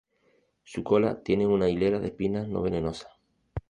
[0.63, 3.11] Su cola tiene un hilera de espinas no venenosas.